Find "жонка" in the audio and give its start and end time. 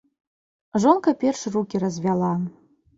0.87-1.15